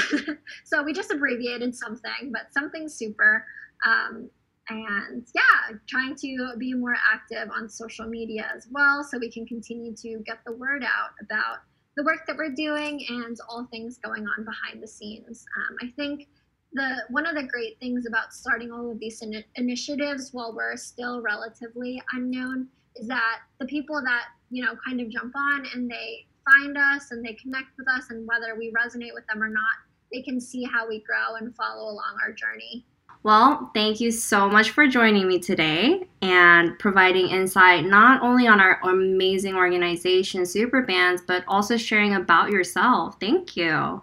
[0.65, 3.47] so we just abbreviated something, but something super.
[3.87, 4.29] Um,
[4.71, 9.47] and yeah, trying to be more active on social media as well so we can
[9.47, 11.59] continue to get the word out about
[11.97, 15.45] the work that we're doing and all things going on behind the scenes.
[15.57, 16.29] Um, I think
[16.73, 20.77] the one of the great things about starting all of these in- initiatives while we're
[20.77, 25.91] still relatively unknown is that the people that you know kind of jump on and
[25.91, 29.49] they find us and they connect with us and whether we resonate with them or
[29.49, 29.75] not
[30.13, 32.85] they can see how we grow and follow along our journey
[33.23, 38.61] well, thank you so much for joining me today and providing insight not only on
[38.61, 43.21] our amazing organization, Superbands, but also sharing about yourself.
[43.21, 44.01] Thank you.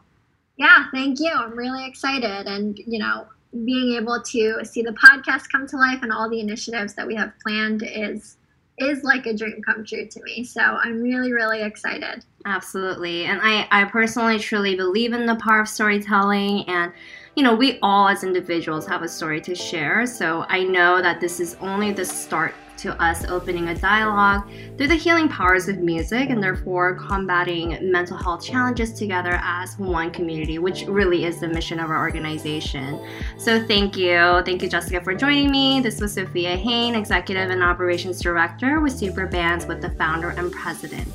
[0.57, 1.32] Yeah, thank you.
[1.32, 2.47] I'm really excited.
[2.47, 3.28] And, you know,
[3.65, 7.15] being able to see the podcast come to life and all the initiatives that we
[7.15, 8.38] have planned is
[8.80, 10.43] is like a dream come true to me.
[10.43, 12.24] So I'm really, really excited.
[12.45, 13.26] Absolutely.
[13.26, 16.93] And I, I personally truly believe in the power of storytelling and
[17.38, 20.08] you know, we all as individuals have a story to share.
[20.08, 24.88] So I know that this is only the start to us opening a dialogue through
[24.88, 30.58] the healing powers of music and therefore combating mental health challenges together as one community,
[30.58, 33.00] which really is the mission of our organization.
[33.38, 34.42] So thank you.
[34.44, 35.80] Thank you, Jessica, for joining me.
[35.80, 41.08] This was Sophia Hain, Executive and Operations Director with Superbands with the founder and president.